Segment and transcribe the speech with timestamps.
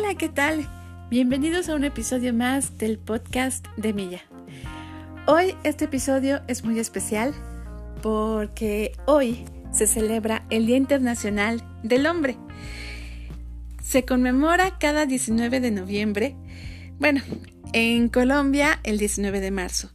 [0.00, 0.64] Hola, ¿qué tal?
[1.10, 4.20] Bienvenidos a un episodio más del podcast de Milla.
[5.26, 7.34] Hoy este episodio es muy especial
[8.00, 12.36] porque hoy se celebra el Día Internacional del Hombre.
[13.82, 16.36] Se conmemora cada 19 de noviembre,
[17.00, 17.20] bueno,
[17.72, 19.90] en Colombia el 19 de marzo.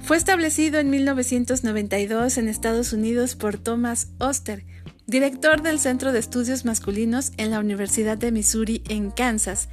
[0.00, 4.64] Fue establecido en 1992 en Estados Unidos por Thomas Oster,
[5.06, 9.68] director del Centro de Estudios Masculinos en la Universidad de Missouri en Kansas,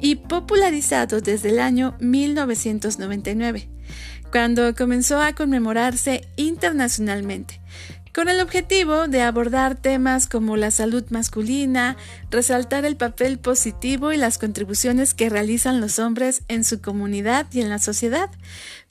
[0.00, 3.68] y popularizado desde el año 1999,
[4.30, 7.63] cuando comenzó a conmemorarse internacionalmente
[8.14, 11.96] con el objetivo de abordar temas como la salud masculina,
[12.30, 17.60] resaltar el papel positivo y las contribuciones que realizan los hombres en su comunidad y
[17.60, 18.30] en la sociedad,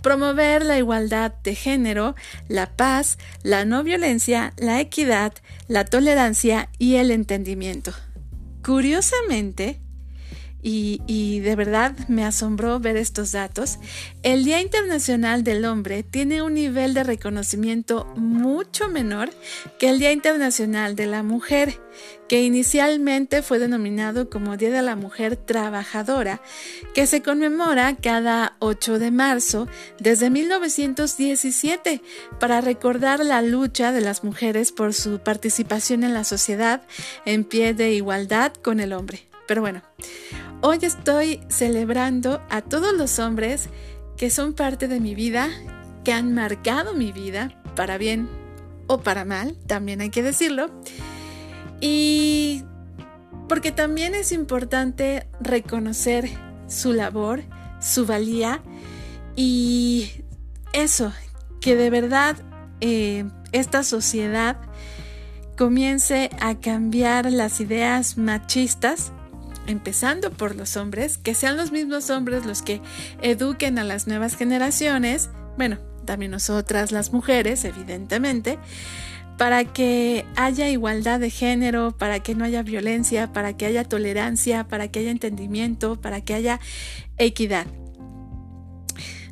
[0.02, 2.16] promover la igualdad de género,
[2.50, 5.34] la paz, la no violencia, la equidad,
[5.70, 7.94] la tolerancia y el entendimiento.
[8.61, 9.80] Curiosamente,
[10.64, 13.80] y, de verdad me asombró ver estos datos,
[14.23, 19.30] el Día Internacional del Hombre tiene un nivel de reconocimiento mucho menor
[19.78, 21.80] que el Día Internacional de la Mujer,
[22.30, 26.42] que inicialmente fue denominado como Día de la Mujer Trabajadora,
[26.94, 29.67] que se conmemora cada 8 de marzo
[30.00, 32.02] desde 1917
[32.39, 36.81] para recordar la lucha de las mujeres por su participación en la sociedad
[37.25, 39.27] en pie de igualdad con el hombre.
[39.48, 39.81] Pero bueno,
[40.66, 43.67] Hoy estoy celebrando a todos los hombres
[44.16, 45.50] que son parte de mi vida,
[46.05, 48.30] que han marcado mi vida, para bien
[48.88, 50.67] o para mal, también hay que decirlo.
[51.81, 52.64] Y
[53.50, 56.30] porque también es importante reconocer
[56.67, 57.44] su labor,
[57.81, 58.64] su valía
[59.36, 60.11] y
[60.72, 61.11] eso,
[61.59, 62.38] que de verdad
[62.80, 64.55] eh, esta sociedad
[65.58, 69.11] comience a cambiar las ideas machistas
[69.67, 72.82] empezando por los hombres, que sean los mismos hombres los que
[73.21, 78.60] eduquen a las nuevas generaciones, bueno, también nosotras las mujeres, evidentemente,
[79.38, 84.67] para que haya igualdad de género, para que no haya violencia, para que haya tolerancia,
[84.67, 86.59] para que haya entendimiento, para que haya
[87.17, 87.65] equidad.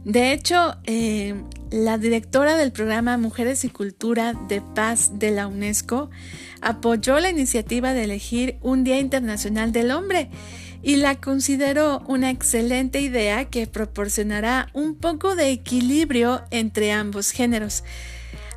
[0.04, 1.36] De hecho, eh,
[1.72, 6.10] la directora del programa Mujeres y Cultura de Paz de la UNESCO
[6.62, 10.30] apoyó la iniciativa de elegir un Día Internacional del Hombre
[10.84, 17.86] y la consideró una excelente idea que proporcionará un poco de equilibrio entre ambos géneros.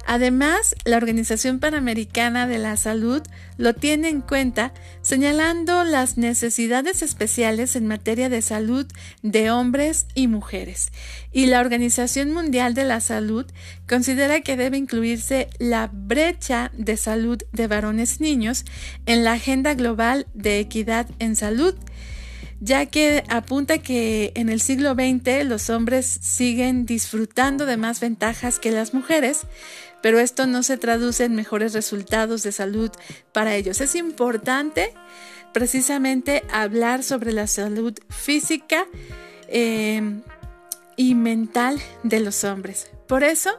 [0.07, 3.23] Además, la Organización Panamericana de la Salud
[3.57, 8.87] lo tiene en cuenta, señalando las necesidades especiales en materia de salud
[9.23, 10.91] de hombres y mujeres.
[11.33, 13.47] Y la Organización Mundial de la Salud
[13.89, 18.65] considera que debe incluirse la brecha de salud de varones y niños
[19.07, 21.75] en la Agenda Global de Equidad en Salud
[22.61, 28.59] ya que apunta que en el siglo XX los hombres siguen disfrutando de más ventajas
[28.59, 29.43] que las mujeres,
[30.05, 32.91] pero esto no se traduce en mejores resultados de salud
[33.33, 33.81] para ellos.
[33.81, 34.93] Es importante
[35.55, 38.85] precisamente hablar sobre la salud física
[39.49, 40.21] em,
[40.99, 42.91] y mental de los hombres.
[43.09, 43.53] Por eso,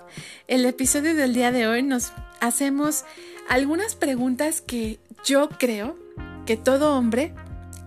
[0.48, 3.06] el episodio del día de hoy nos hacemos
[3.50, 5.98] algunas preguntas que yo creo
[6.46, 7.34] que todo hombre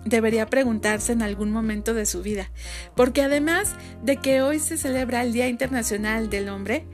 [0.04, 2.50] debería preguntarse en algún momento de su vida,
[2.96, 6.86] porque además de que hoy se celebra el Día Internacional del Hombre,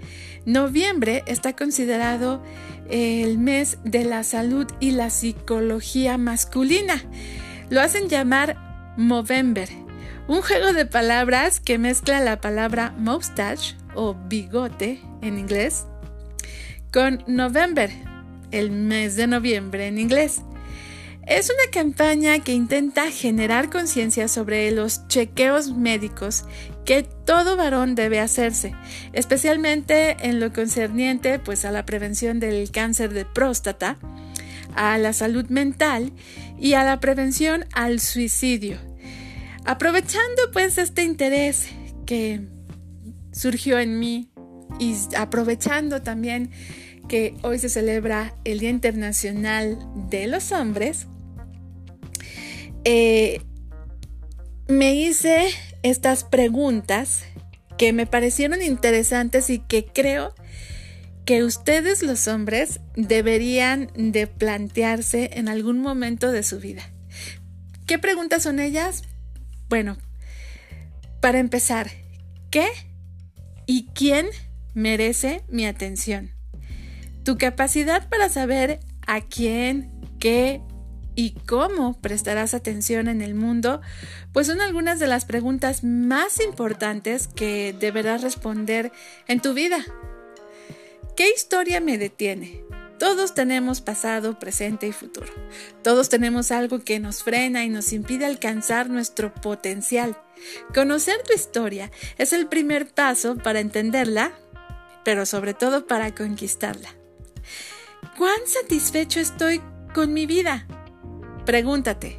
[0.47, 2.43] Noviembre está considerado
[2.91, 7.03] el mes de la salud y la psicología masculina.
[7.71, 9.69] Lo hacen llamar Movember,
[10.29, 15.87] un juego de palabras que mezcla la palabra mustache o bigote en inglés
[16.95, 17.91] con November,
[18.53, 20.43] el mes de noviembre en inglés.
[21.27, 26.45] Es una campaña que intenta generar conciencia sobre los chequeos médicos
[26.85, 28.75] que todo varón debe hacerse,
[29.13, 33.99] especialmente en lo concerniente pues a la prevención del cáncer de próstata,
[34.75, 36.13] a la salud mental
[36.59, 38.79] y a la prevención al suicidio.
[39.65, 41.69] Aprovechando pues este interés
[42.05, 42.43] que
[43.33, 44.31] surgió en mí
[44.79, 46.51] y aprovechando también
[47.09, 49.79] que hoy se celebra el Día Internacional
[50.09, 51.07] de los Hombres,
[52.85, 53.41] eh,
[54.69, 55.49] me hice
[55.85, 57.25] estas preguntas
[57.77, 60.35] que me parecieron interesantes y que creo
[61.27, 66.83] que ustedes los hombres deberían de plantearse en algún momento de su vida.
[67.87, 69.03] ¿Qué preguntas son ellas?
[69.69, 69.99] Bueno,
[71.21, 71.91] para empezar,
[72.51, 72.67] ¿qué
[73.67, 74.27] y quién
[74.73, 76.31] merece mi atención?
[77.25, 80.63] Tu capacidad para saber a quién, qué
[81.15, 83.81] y cómo prestarás atención en el mundo,
[84.33, 88.93] pues son algunas de las preguntas más importantes que deberás responder
[89.29, 89.85] en tu vida.
[91.17, 92.65] ¿Qué historia me detiene?
[92.99, 95.33] Todos tenemos pasado, presente y futuro.
[95.83, 100.17] Todos tenemos algo que nos frena y nos impide alcanzar nuestro potencial.
[100.73, 104.33] Conocer tu historia es el primer paso para entenderla,
[105.05, 106.89] pero sobre todo para conquistarla.
[108.17, 109.61] ¿Cuán satisfecho estoy
[109.93, 110.67] con mi vida?
[111.47, 112.19] Pregúntate,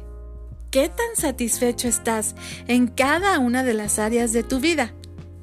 [0.70, 2.36] ¿qué tan satisfecho estás
[2.68, 4.92] en cada una de las áreas de tu vida?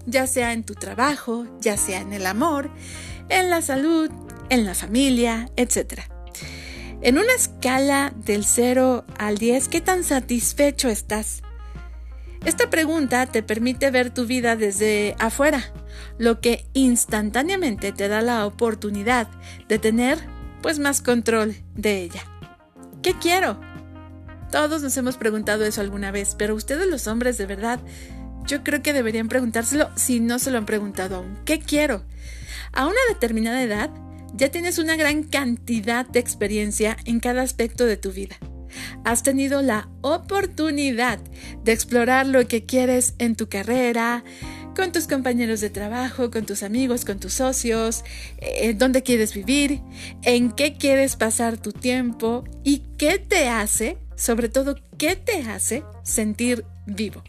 [0.06, 2.70] Ya sea en tu trabajo, ya sea en el amor,
[3.28, 4.10] en la salud,
[4.50, 6.04] en la familia, etc.
[7.02, 11.42] En una escala del 0 al 10, ¿qué tan satisfecho estás?
[12.46, 15.74] Esta pregunta te permite ver tu vida desde afuera,
[16.18, 19.28] lo que instantáneamente te da la oportunidad
[19.68, 20.20] de tener
[20.62, 22.24] pues más control de ella.
[23.02, 23.73] ¿Qué quiero?
[24.54, 27.80] Todos nos hemos preguntado eso alguna vez, pero ustedes los hombres de verdad,
[28.46, 31.40] yo creo que deberían preguntárselo si no se lo han preguntado aún.
[31.44, 32.04] ¿Qué quiero?
[32.72, 33.90] A una determinada edad,
[34.36, 38.36] ya tienes una gran cantidad de experiencia en cada aspecto de tu vida.
[39.04, 41.18] Has tenido la oportunidad
[41.64, 44.24] de explorar lo que quieres en tu carrera,
[44.76, 48.04] con tus compañeros de trabajo, con tus amigos, con tus socios,
[48.38, 49.82] eh, dónde quieres vivir,
[50.22, 55.84] en qué quieres pasar tu tiempo y qué te hace sobre todo, ¿qué te hace
[56.04, 57.22] sentir vivo?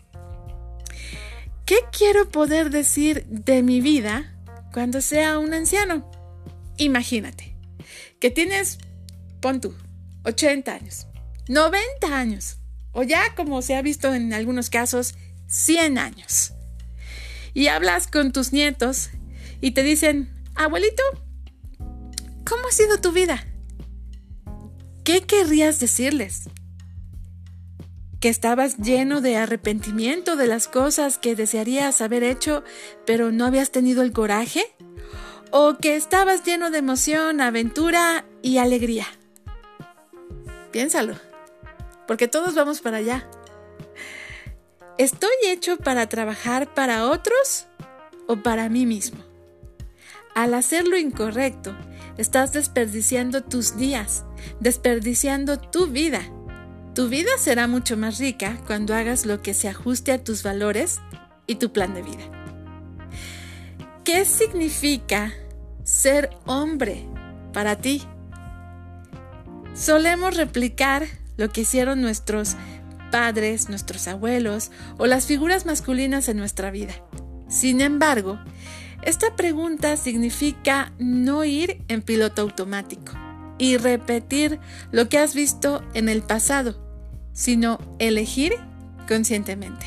[1.67, 4.33] ¿Qué quiero poder decir de mi vida
[4.73, 6.09] cuando sea un anciano?
[6.77, 7.57] Imagínate
[8.21, 8.79] que tienes,
[9.41, 9.75] pon tú,
[10.25, 11.09] 80 años,
[11.49, 12.59] 90 años,
[12.93, 15.17] o ya como se ha visto en algunos casos,
[15.49, 16.53] 100 años.
[17.55, 19.11] Y hablas con tus nietos
[19.61, 21.03] y te dicen, abuelito,
[22.49, 23.45] ¿cómo ha sido tu vida?
[25.03, 26.45] ¿Qué querrías decirles?
[28.25, 32.65] Que estabas lleno de arrepentimiento de las cosas que desearías haber hecho,
[33.05, 34.65] pero no habías tenido el coraje?
[35.51, 39.05] ¿O que estabas lleno de emoción, aventura y alegría?
[40.71, 41.17] Piénsalo,
[42.09, 43.29] porque todos vamos para allá.
[44.97, 47.67] ¿Estoy hecho para trabajar para otros
[48.27, 49.23] o para mí mismo?
[50.35, 51.77] Al hacer lo incorrecto,
[52.17, 54.25] estás desperdiciando tus días,
[54.61, 56.23] desperdiciando tu vida
[56.95, 61.01] tu vida será mucho más rica cuando hagas lo que se ajuste a tus valores
[61.47, 62.23] y tu plan de vida.
[64.05, 65.33] ¿Qué significa
[65.83, 67.05] ser hombre
[67.53, 68.03] para ti?
[69.75, 71.07] Solemos replicar
[71.37, 72.55] lo que hicieron nuestros
[73.11, 76.95] padres, nuestros abuelos o las figuras masculinas en nuestra vida.
[77.49, 78.39] Sin embargo,
[79.03, 83.13] esta pregunta significa no ir en piloto automático
[83.59, 84.61] y repetir
[84.93, 86.84] lo que has visto en el pasado
[87.35, 88.55] sino elegir
[89.07, 89.87] conscientemente.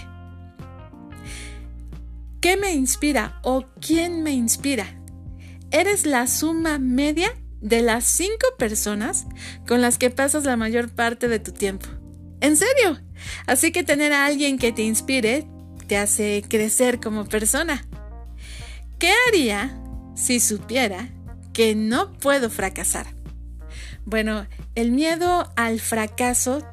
[2.40, 4.86] ¿Qué me inspira o quién me inspira?
[5.72, 7.30] Eres la suma media
[7.62, 9.26] de las cinco personas
[9.68, 11.88] con las que pasas la mayor parte de tu tiempo.
[12.40, 13.02] ¿En serio?
[13.48, 15.48] Así que tener a alguien que te inspire
[15.88, 17.86] te hace crecer como persona.
[19.00, 19.82] ¿Qué haría
[20.16, 21.10] si supiera
[21.54, 23.08] que no puedo fracasar?
[24.06, 26.66] Bueno, el miedo al fracaso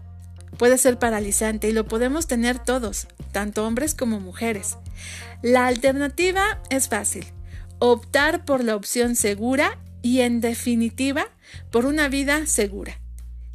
[0.55, 4.77] puede ser paralizante y lo podemos tener todos, tanto hombres como mujeres.
[5.43, 7.27] La alternativa es fácil,
[7.79, 11.27] optar por la opción segura y en definitiva
[11.71, 13.01] por una vida segura.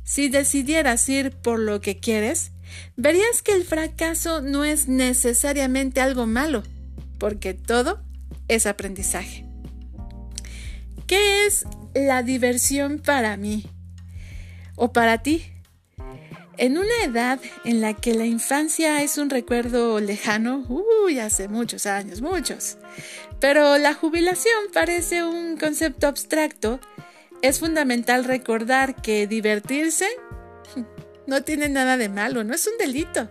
[0.04, 2.52] Si decidieras ir por lo que quieres,
[2.96, 6.64] verías que el fracaso no es necesariamente algo malo,
[7.20, 8.02] porque todo
[8.48, 9.46] es aprendizaje.
[11.06, 13.66] ¿Qué es la diversión para mí?
[14.76, 15.46] ¿O para ti?
[16.60, 21.86] En una edad en la que la infancia es un recuerdo lejano, uy, hace muchos
[21.86, 22.76] años, muchos,
[23.40, 26.82] pero la jubilación parece un concepto abstracto,
[27.42, 30.06] es fundamental recordar que divertirse
[31.28, 33.30] no tiene nada de malo, no es un delito.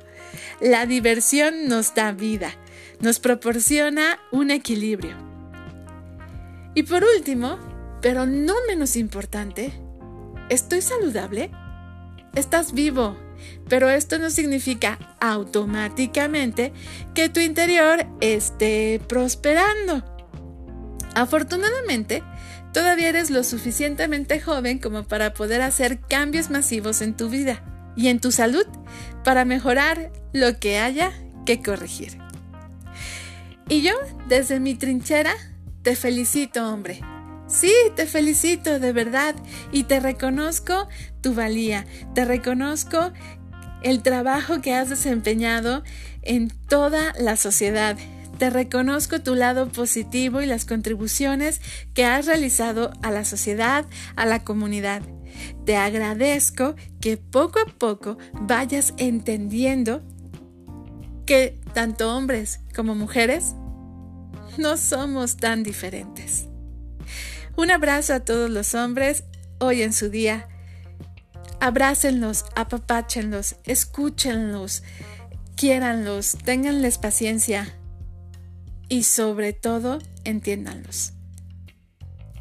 [0.63, 2.53] La diversión nos da vida,
[3.01, 5.19] nos proporciona un equilibrio.
[6.75, 7.59] Y por último,
[8.01, 9.71] pero no menos importante,
[10.49, 11.51] ¿estoy saludable?
[12.35, 13.17] Estás vivo,
[13.69, 16.73] pero esto no significa automáticamente
[17.15, 20.05] que tu interior esté prosperando.
[21.15, 22.23] Afortunadamente,
[22.73, 27.63] todavía eres lo suficientemente joven como para poder hacer cambios masivos en tu vida
[27.97, 28.67] y en tu salud
[29.25, 31.13] para mejorar lo que haya
[31.45, 32.19] que corregir.
[33.69, 33.93] Y yo,
[34.29, 35.35] desde mi trinchera,
[35.83, 37.01] te felicito, hombre.
[37.49, 39.35] Sí, te felicito de verdad
[39.73, 40.87] y te reconozco
[41.23, 43.13] tu valía, te reconozco
[43.83, 45.83] el trabajo que has desempeñado
[46.23, 47.97] en toda la sociedad.
[48.39, 51.61] Te reconozco tu lado positivo y las contribuciones
[51.95, 55.03] que has realizado a la sociedad, a la comunidad.
[55.65, 60.03] Te agradezco que poco a poco vayas entendiendo
[61.27, 63.55] que tanto hombres como mujeres
[64.57, 66.48] no somos tan diferentes.
[67.59, 69.25] Un abrazo a todos los hombres
[69.59, 70.47] hoy en su día.
[71.59, 74.85] Abrácenlos, apapáchenlos, escúchenlos,
[75.57, 77.75] quiéranlos, ténganles paciencia
[78.89, 81.15] y sobre todo entiéndanlos.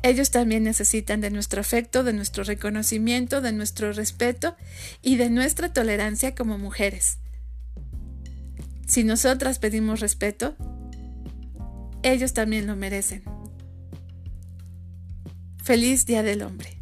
[0.03, 4.55] Ellos también necesitan de nuestro afecto, de nuestro reconocimiento, de nuestro respeto
[5.01, 7.17] y de nuestra tolerancia como mujeres.
[8.86, 10.55] Si nosotras pedimos respeto,
[12.03, 13.37] ellos también lo merecen.
[15.67, 16.76] Feliz Día del Hombre.